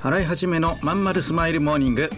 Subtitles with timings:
[0.00, 2.08] 払い始めのまんまるスマイルモーニング。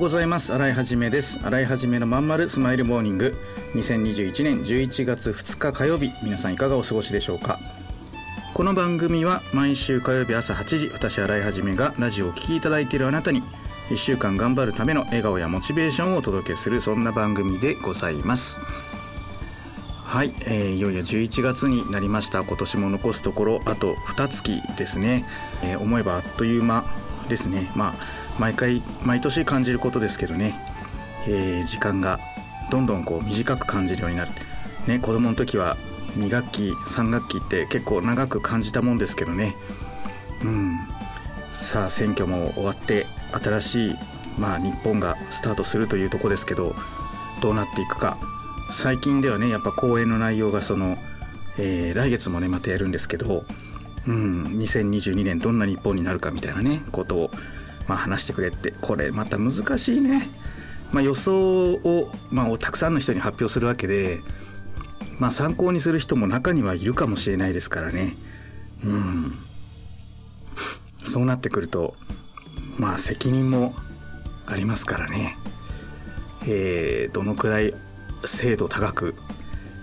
[0.00, 0.54] ございます。
[0.54, 1.38] 新井はじめです。
[1.42, 3.36] 新井はじめのまんまるスマイルモーニング。
[3.74, 7.60] 2021年11月2日火曜日皆さんいかがお過ごしでしょうか。
[8.54, 13.42] この番組は毎週火曜日朝8時私新井はじめがラジオを聴きいただいているあなたに
[13.90, 18.56] 1週間頑張るための笑顔やモチベーションをお届けするそんな番組でございます。
[20.06, 22.42] はい、えーいよいよ11月になりました。
[22.42, 24.42] 今年も残すところあと2月
[24.78, 25.26] ですね、
[25.62, 26.86] えー思えばあっという間
[27.28, 27.70] ですね。
[27.76, 30.58] まあ毎回毎年感じることですけどね、
[31.28, 32.18] えー時間が
[32.70, 34.30] どんどんこう短く感じるようになる。
[34.86, 35.76] ね子供の時は
[36.16, 39.56] 2学期3学期って結構長く感じたもんですけどね。
[40.42, 40.78] うん。
[41.52, 43.94] さあ選挙も終わって新しい、
[44.38, 46.74] まあ、日本がスタートするというとこですけど
[47.42, 48.16] どうなっていくか。
[48.72, 50.96] 最近ではねやっぱ講演の内容がその、
[51.58, 53.44] えー来月もねまたやるんですけど、
[54.08, 57.30] うん、2022年どんな日本になるかみたいなねことを、
[57.90, 58.70] まあ、話してくれって。
[58.80, 60.28] これまた難しいね、
[60.92, 64.20] まあ、予想を、まあ、たくさんの人に発表するわけで、
[65.18, 68.14] まあ、参考にする人も中にはいるかもしれないですからね。
[68.84, 69.32] うん。
[71.04, 71.96] そうなってくると
[72.78, 73.74] まあ責任も
[74.46, 75.36] ありますからね、
[76.46, 77.74] えーどのくらい
[78.24, 79.16] 精度高く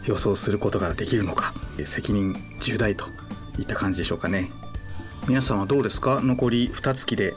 [0.05, 1.53] 予想することができるのか。
[1.83, 3.07] 責任重大と
[3.59, 4.49] いった感じでしょうかね。
[5.27, 6.21] 皆さんはどうですか？
[6.23, 7.35] 残り2月で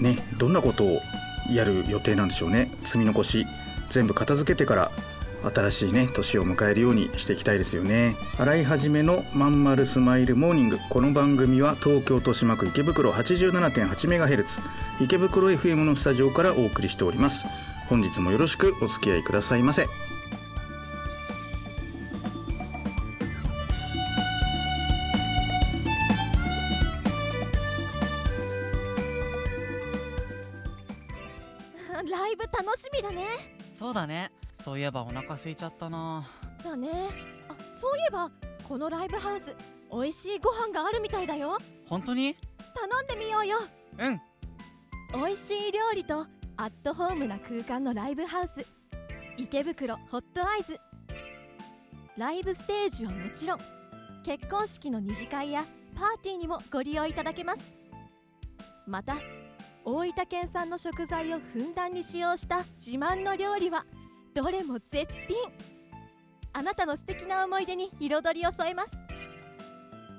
[0.00, 1.00] ねどんなことを
[1.52, 2.70] やる予定なんでしょうね。
[2.84, 3.46] 積み残し
[3.90, 4.90] 全部片付けてから
[5.54, 8.16] 新しいね年を迎えるようにしていきたいですよね。
[8.38, 10.78] 洗い始めのまんまるスマイルモーニング。
[10.88, 14.44] この番組は東京豊島区池袋 87.8MHz
[15.00, 17.44] 池袋 FM のスタジオからお送りしております。
[17.88, 19.86] 本日もよろしくお付き合いくださいませ。
[34.84, 36.28] いえばお腹空いちゃったな。
[36.62, 36.90] だね。
[37.48, 38.30] あそういえば
[38.68, 39.56] このライブハウス
[39.90, 41.56] 美味しいご飯があるみたいだよ。
[41.88, 42.36] 本当に？
[42.74, 43.58] 頼んでみようよ。
[43.98, 44.20] うん。
[45.14, 46.26] 美味しい料理と
[46.58, 48.66] アットホームな空間のライブハウス。
[49.38, 50.78] 池袋ホットアイズ
[52.18, 53.60] ライブステージはもちろん
[54.22, 55.64] 結婚式の二次会や
[55.96, 57.72] パーティーにもご利用いただけます。
[58.86, 59.16] また
[59.86, 63.86] 大分県産の食材をふんだんに使用した自慢の料理は
[64.34, 65.36] どれも絶品。
[66.52, 68.96] あなたの素敵な思い出に彩りを添えます。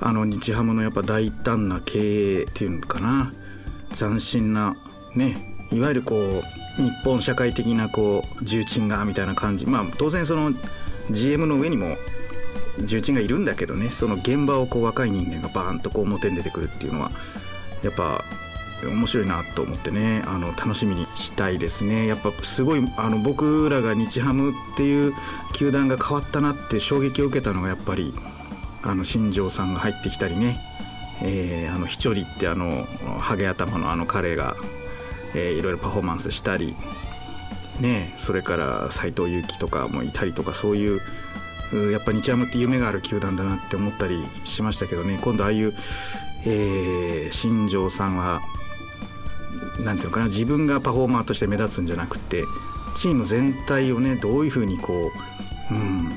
[0.00, 3.32] あの日ハムのやっぱ大胆な経営っていうのかな。
[3.94, 4.76] 斬新な
[5.14, 5.36] ね
[5.70, 6.42] いわゆるこ
[6.78, 9.66] う日本社会的なこう重鎮がみたいな感じ。
[9.66, 10.52] まあ当然その
[11.10, 11.96] GM の上にも
[12.80, 17.10] 重鎮がいるんだけどねその現場をこう若い人間がバーンとこう表に出てくるっていうのは
[17.82, 18.22] やっぱ
[18.82, 22.06] 面白いなと思ってねあの楽しみにしたいですね。
[22.06, 25.14] やっぱすごいあの僕らが日ハムっていう
[25.54, 28.12] 球団が変わったなって衝撃を受けたのがやっぱり
[28.82, 30.60] あの新庄さんが入ってきたりね、
[31.22, 32.86] えーあのひちょりってあの
[33.18, 34.56] ハゲ頭のあの彼が、
[35.34, 36.74] えーいろいろパフォーマンスしたり。
[37.80, 41.00] ねそれから斎藤佑樹とかもいたりとかそういうう
[41.90, 45.18] やっぱ日ハムって夢がある球団だなって思ったりしましたけどね。
[45.20, 45.74] 今度ああいう、
[46.44, 48.40] えー新庄さんは
[49.80, 52.44] なんていうのかな自分がパフォーマーとして目立つんじゃなくて
[52.96, 55.10] チーム全体をねどういうふうにこ
[55.70, 56.12] う、うん、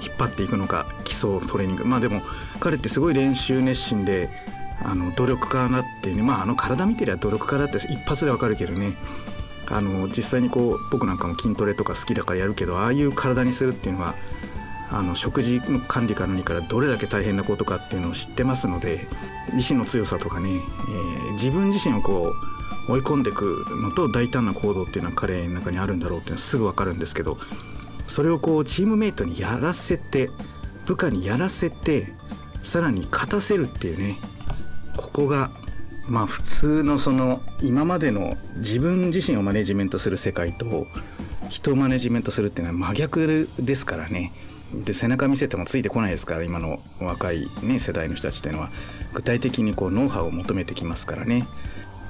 [0.00, 1.84] 引っ張っていくのか基礎トレーニング。
[1.84, 2.22] まあでも
[2.60, 4.30] 彼ってすごい練習熱心で
[4.82, 8.94] あの努力家だってねまああの体見てりゃ努力家だって一発でわかるけどね。
[9.72, 14.16] あの実際にこう僕なんかも筋トレとか好きだからやるけどああいう体にするっていうのは
[14.92, 19.06] あの食事の管理から何からどれだけ大変なことかっていうのを知ってますので
[19.56, 22.32] 意志の強さとかね、えー、自分自身をこ
[22.88, 27.38] う追い込んでいくのと大胆な行動っていうのは彼の中にあるんだろうっていうのはすぐ分かるんですけど
[28.08, 30.30] それをこうチームメイトにやらせて
[30.86, 32.08] 部下にやらせて
[32.64, 34.16] さらに勝たせるっていうね
[34.96, 35.50] ここが
[36.08, 40.88] まあ普通のその今までの自分自身をマネジメントする世界と
[41.48, 44.32] 人をマネジメントするっていうのは真逆ですからね。
[44.72, 48.70] で背中見せてもついてこないですから今の若い、ね、世代の人たちっていうのは。
[49.12, 51.46] 具体的にこうノウハウを求めてきますからね。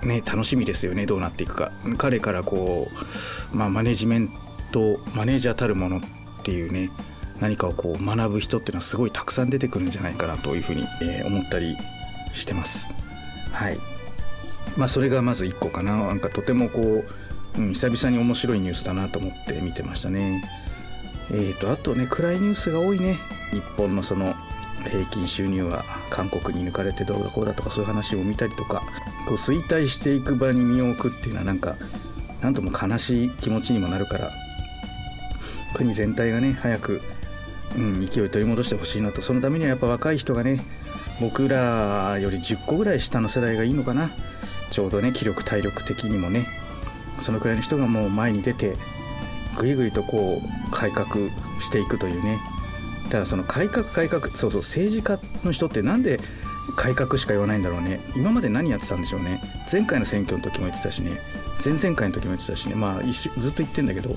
[0.02, 1.06] ね楽しみですよね。
[1.06, 1.72] どうなっていくか。
[1.98, 2.88] 彼からこ
[3.52, 4.30] う、まあ、マネジメン
[4.72, 6.00] トマネージャーたるものっ
[6.42, 6.90] ていうね
[7.40, 11.76] 何かをこう学ぶ人っていうのはすごいたくさん出てくるんじゃないかなというふうに、えー、思ったり
[12.34, 12.86] してます。
[13.52, 13.78] はい。
[14.76, 15.96] まあ、それがまず1個かな。
[15.98, 20.44] なんかとてもこう、うん、久々に面白いニュースだなと思って見てましたね。
[21.32, 23.18] えーと、あとね暗いニュースが多いね。
[23.52, 24.34] 日本のその
[24.88, 28.82] 平均収入は韓国に抜かれてどうだこうだとかそういう話を見たりとか
[29.28, 31.76] こう衰退していく場に身を置くっていうのはなんか
[32.40, 34.30] 何とも悲しい気持ちにもなるから
[35.74, 37.02] 国全体がね早く、
[37.76, 39.22] うん、勢い取り戻してほしいなと。
[39.22, 40.62] そのためにはやっぱ若い人がね
[41.20, 44.10] 僕らより10個ぐらい下の世代がいいのかな。
[44.70, 46.46] ちょうどね気力体力的にもね
[47.18, 48.76] そのくらいの人がもう前に出て
[49.60, 51.06] ぐいぐいとこう改革
[51.60, 52.40] していくというね。
[53.10, 56.20] だその改革改革そうそう政治家の人ってなんで
[56.76, 58.00] 改革しか言わないんだろうね。
[58.16, 59.42] 今まで何やってたんでしょうね。
[59.70, 61.20] 前回の選挙の時も言ってたしね。
[61.62, 62.74] 前々回の時も言ってたしね。
[62.74, 63.02] まあ
[63.40, 64.16] ずっと言ってんだけど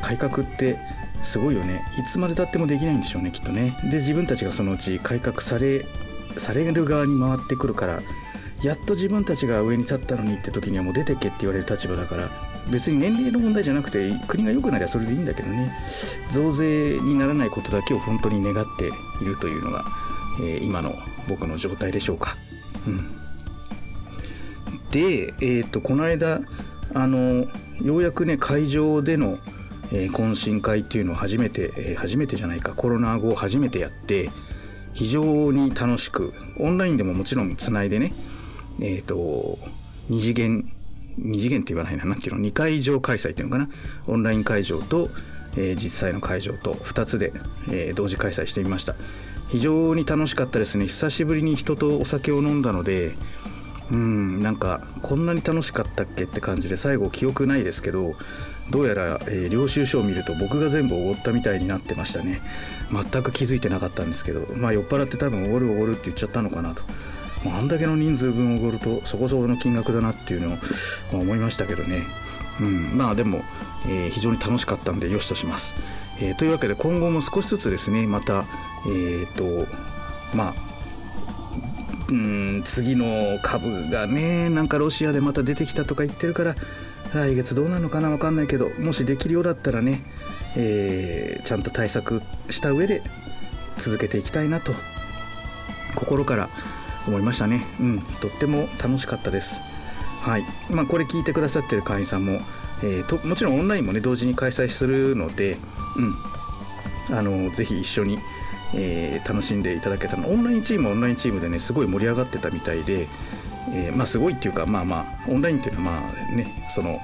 [0.00, 0.78] 改革って
[1.22, 1.84] すごいよね。
[1.98, 3.76] いつまでたってもできないんでしょうねきっとね。
[3.90, 5.84] で自分たちがそのうち改革され
[6.38, 8.00] される側に回ってくるから
[8.62, 12.30] やっと自分たちが上に立ったのにって時にはもう出てけって言われる立場だから
[12.70, 15.72] 別に年齢の問題じゃなくて国が良くなりゃそれでいいんだけどね
[16.30, 18.90] 増税にならないことだけを本当に願って
[19.22, 19.84] いるというのが、
[20.40, 20.94] えー、今の
[21.28, 22.36] 僕の状態でしょうか。
[22.86, 23.12] うん、
[24.90, 26.40] で、えーと、この間
[26.94, 27.46] あの
[27.80, 29.38] ようやくね会場での、
[29.92, 34.30] えー、懇親会っていうのを初めて、えー、初めてじゃないかコロナ後初めてやって
[34.94, 38.12] 非常に楽しくオンラインでももちろんつないでね
[38.80, 39.58] えっ、ー、と
[40.08, 40.70] 二次元
[41.18, 43.68] 二次元って言わないな何ていうの？2会場開催っていうのかな？
[44.06, 45.10] オンライン会場と、
[45.56, 47.32] えー、実際の会場と2つで、
[47.68, 48.94] えー、同時開催してみました。
[49.48, 50.86] 非常に楽しかったですね。
[50.86, 53.14] 久しぶりに人とお酒を飲んだので
[53.90, 58.14] うんなんかこんなに楽しかったっけって感じで最後記憶ないですけど
[58.70, 62.40] どうやら、えー、領収書を見ると僕が全部おごったみたいになってましたね。
[62.90, 66.82] 全く気づいてなかったんですけどまあ酔っ払って多分おごるおごるって言っちゃったのかなと。
[67.46, 70.54] あんだけの人数分おごるとそこそこの金額だなっていうの
[71.12, 72.02] を思いましたけどね、
[72.60, 73.42] うん、まあでも、
[73.86, 75.74] えー、非常に楽しかったんでよしとします、
[76.20, 78.44] えー、というわけで今後も少しずつですねまた
[78.86, 79.66] えっ、ー、と
[80.34, 80.54] まあ
[82.10, 86.54] うん次の株がねなんかロシアでまた出てきたとか言ってるから
[87.14, 90.02] 来月どうなるのかな分かんないけどもしできるようだったらね、
[90.56, 93.02] えー、ちゃんと対策した上で
[93.78, 94.72] 続けていきたいなと
[95.94, 96.48] 心から
[97.06, 97.64] 思いましたね。
[97.80, 98.00] うん。
[98.00, 99.60] とっても楽しかったです。
[100.20, 100.44] はい。
[100.70, 102.40] まあこれ聞いてくださってる会員さんも、
[102.82, 105.56] えー、ともちろんオンラインもね同時に開催するので
[105.96, 106.14] うん。
[107.16, 108.18] あのぜひ一緒に、
[108.74, 110.28] えー、楽しんでいただけたの。
[110.28, 113.08] オンラインチームはオンラインチームでねすごい盛り上がってたみたいで、
[113.70, 117.00] えー、まあすごいっていうかまあまあオンラインっていうのはまあねその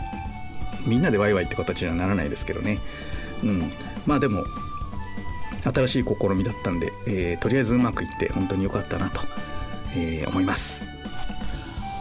[0.87, 2.79] みんなでワイワイって形にはならないですけどね。
[3.43, 3.73] うん。
[4.07, 4.45] まあでも
[5.65, 9.21] 新しい試みだったんで、えー、とりあえずうまくいって本当に良かったなと
[9.95, 10.85] えー、思います。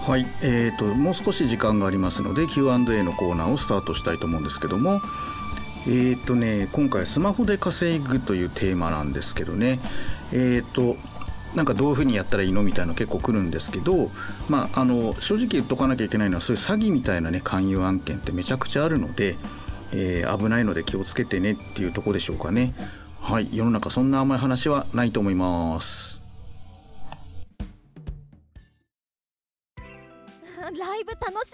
[0.07, 5.01] はい、えーと、もう少し時間がありますので Q&A のコーナーをスタートしたいと思うんですけども、
[5.85, 9.79] えーとね、今回スマホで稼ぐというテーマなんですけどね、
[10.31, 10.95] えーと、
[11.55, 14.09] なんかどういうふうにやったらいいのみたいなの結構来るんですけど、
[14.47, 19.35] まあ、あの正直言っとかなきゃいけないのはそういう詐欺みたいな、ね、勧誘案件ってめちゃくちゃあるので、
[19.91, 22.73] えー、危ないので気をつけてねっていうとこでしょうかね。
[23.19, 26.16] はい、世の中そんな甘い話はないと思います。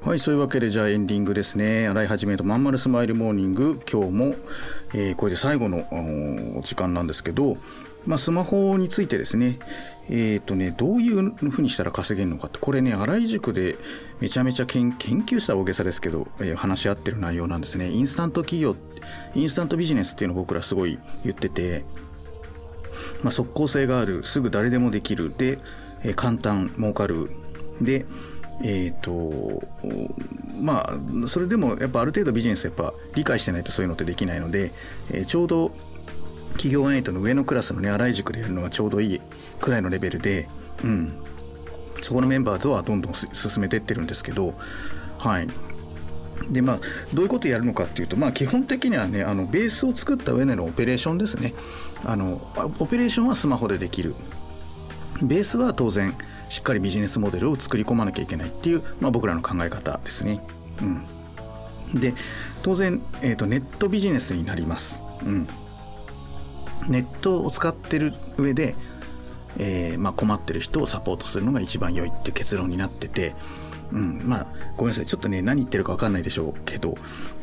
[0.00, 1.88] はいそういうわけでじゃあエンディングですね。
[1.88, 3.80] 洗い始めとまんまるスマイルモーニング。
[3.90, 4.36] 今日も、
[4.94, 5.86] えー、これで最後の
[6.62, 7.56] 時間なんですけど
[8.06, 9.58] まあ、スマホについてですね、
[10.08, 13.76] えーとね、どういうふうにしたら稼げるのかって、これね、荒井塾で
[14.20, 17.90] めちゃめちゃ研究した大げさですけど、えー、話し合ってる内容なんですね。
[17.90, 18.76] インスタント企業、
[19.34, 21.84] インスタントビジネスっていうのを僕らすごい言ってて、
[23.22, 25.58] まあ、即効性がある、すぐ誰でもできる、で、
[26.02, 27.30] えー、簡単、儲かる、
[27.82, 28.06] で、
[28.60, 29.62] えーと
[30.60, 34.72] まあ、それでもやっぱある程度ビジネスやっぱ理解してないとそういうのってできないので、
[35.10, 35.70] えー、ちょうど
[36.52, 39.20] 企業エイトの上のクラスのね荒井塾でやるのがちょうどいい
[39.60, 40.48] くらいのレベルで、
[40.82, 41.12] うん、
[42.02, 44.54] そこのメンバーとはどんどん進めていってるんですけど
[45.18, 45.48] はい。
[46.50, 46.80] でまあ
[47.12, 51.54] どういうことをやるのかっていうとまあ基本的にはねあのベースを作った上でのオペレーションですね。
[52.04, 52.40] あの
[52.78, 54.14] オペレーションはスマホでできる。
[55.22, 56.14] ベースは当然
[56.48, 60.40] しっかりビジネスモデルを作り込まなきゃいけないっていう、まあ、僕らの考え方ですね。
[60.82, 62.14] うん、で
[62.62, 65.02] 当然、えーと、ネットビジネスになります。
[65.24, 65.46] うん、
[66.88, 68.74] ネットを使ってる上で、
[69.56, 73.34] えーまあ、困ってる人をサポートするのが一番良いっていう結論になってて、
[73.92, 76.96] うん、まあごめんなさいちょっとね何言ってるか分かんないでしょうけど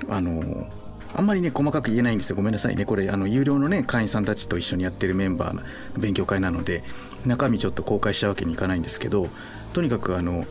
[0.09, 0.84] あのー
[1.17, 2.35] あんまりね細かく言えないんですよ。
[2.35, 2.85] ごめんなさいね。
[2.85, 5.63] これあの有料のね会員さんたちと一緒にやってるメンバーの
[5.97, 6.83] 勉強会なので
[7.25, 9.29] 中身ちょっと公開しちゃうわけにいかないんですけど
[9.73, 10.45] とにかくあの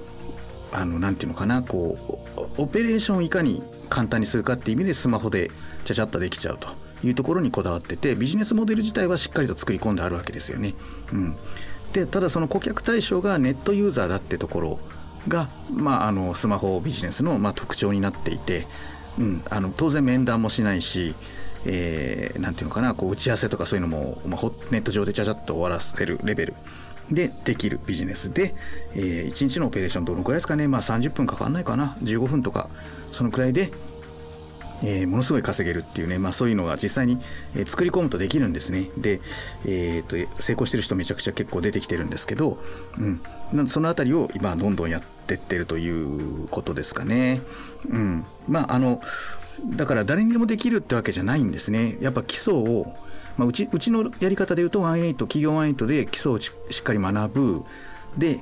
[0.73, 2.25] あのなんていうのかなこ
[2.59, 5.51] うオペレーションをいかに簡単にするかっていう意味でスマホで
[5.85, 6.69] ちゃちゃっとできちゃうと。
[7.07, 10.75] いうところにこだわっててビジネスモデル自体はしっかりと作り込んであるわけですよね。
[11.13, 11.37] うん、
[11.93, 14.79] でただその顧客対象がネットユーザーだってところ
[15.29, 18.67] が、まあ、あのスマホビジネスのまあ特徴になっていて、
[19.19, 21.15] うん、あの当然面談もしないし
[21.67, 24.41] えー、なんていうのかなこう打ち合わせとかそういうのも、まあ、
[24.71, 26.55] ネット上でちゃちゃっと終わらせるレベル。
[27.11, 28.33] でできるビジネス。
[28.33, 28.55] で、
[28.95, 30.69] えー、1日のオペレーションどのくらいですかね。
[30.69, 31.97] まあ30分かかんないかな。
[32.03, 32.71] 15分とか
[33.13, 33.73] そのくらいで
[34.83, 37.19] えー、ものすごい稼げるっていうね、まあ、そういうのが実際に、
[37.57, 38.91] え、作り込むとできるんですね。
[38.99, 39.21] で、
[39.65, 42.59] えーと、成功してる人めちゃくちゃ結構出てきてるんですけど、
[42.99, 47.43] うん、その辺りを今どんどんやってってるということですかね。
[47.89, 49.01] うん、まああの
[49.65, 51.97] だから誰にでもできるってわけじゃないんですね。
[52.01, 52.95] やっぱ基礎を、
[53.37, 57.65] まあ、うちうちのやり方で言うと18企業18で基礎をしっかり学ぶ
[58.19, 58.41] で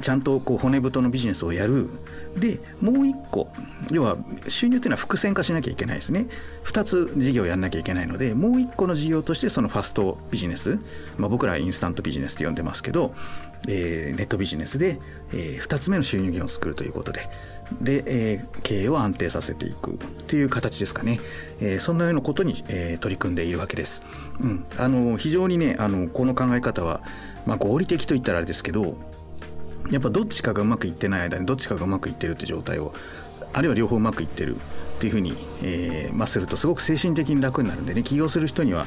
[0.00, 1.88] ちゃんとこう骨太のビジネスをやる。
[2.36, 3.50] でもう一個
[3.90, 4.16] 要は
[4.48, 6.26] 収入というのは伏線化しなきゃいけないですね。
[6.64, 10.78] 2つ事業をやんなきゃいけないのでもう一個の事業としてそのファストビジネス、
[11.16, 13.14] まあ、僕らはインスタントビジネスと呼んでますけど、
[13.68, 15.00] えー、ネットビジネスで、
[15.32, 17.28] えー、2つ目の収入源を作るということで。
[17.80, 21.20] で、えー、経営を安定させていくという形ですかね、
[21.60, 24.02] えー、そんなようなことに、えー、取り組んでいるわけです、
[24.40, 27.00] うん、あの非常にねあのこの考え方は、
[27.46, 28.96] まあ、合理的といったらあれですけど
[29.90, 32.92] やっぱどっちかがうまくいってない間にどっちかがうまくいってるって状態を
[33.52, 34.58] あるいは両方うまくいってるっ
[35.00, 38.86] ていうふうに、えーまあ、するとすごく精神的に楽になるんでね起業する人には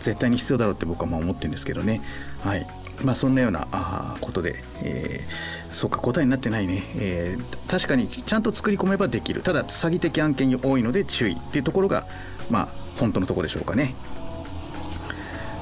[0.00, 2.02] 絶対に必要だろうって僕はまあ思ってるんですけどね。
[2.42, 2.66] はい。
[3.02, 9.42] まあそんなようなあことで、えー、そうか答えになってないね、えー、確かにちゃんと作り込めばできる。
[9.42, 12.06] ただ詐欺的案件に多いので注意っていうところが
[12.50, 12.68] まあ
[13.00, 13.94] 本当のところでしょうかね。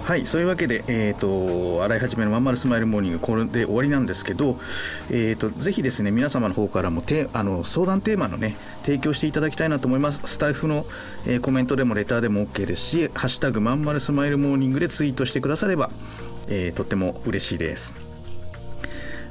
[0.05, 4.59] はいそういうわけで、えーと、新井一のまんまるスマイルモーニングこれで終わりなんですけど、
[5.11, 10.87] えーと、ぜひですね皆様の方からもてあの相談テーマのね提供していただきたいなと思いますスタッフの、
[11.25, 15.89] えー、コメントでもレターでも OK ですし「ハッシュタグまんまるスマイルモーニング」でツイートしてくだされば、
[16.49, 17.95] えー、とっても嬉しいです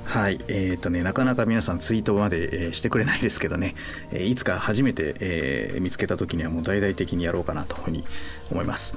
[0.05, 3.75] はい、えーとね、なかなか皆さんツイートまで、えー、してくれないですけどね、
[4.11, 8.03] えー、いつか初めて、えー、見つけた時にはもう大々的にやろうかなというふうに
[8.51, 8.93] 思います。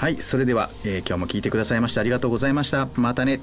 [0.00, 2.88] はいそれでは、えー、今日も聞いてくださいましてありがとうございました。
[2.96, 3.42] またね。